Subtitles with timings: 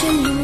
[0.00, 0.37] watching you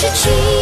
[0.00, 0.59] 失去。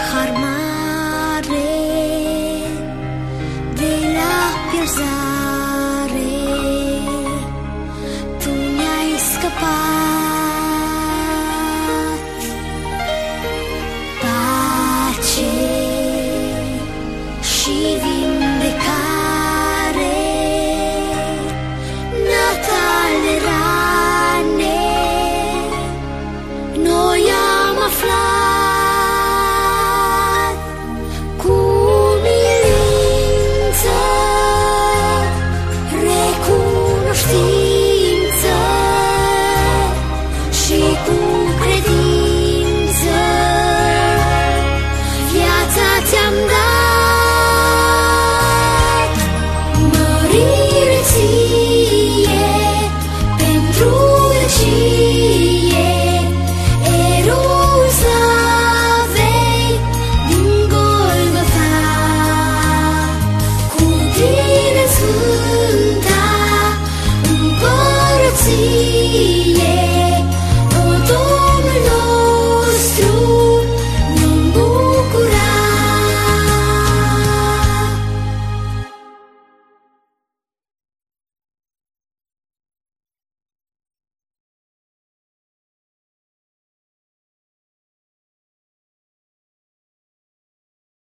[0.00, 1.66] Ce har mare
[3.80, 4.34] de la
[4.70, 5.29] pierzare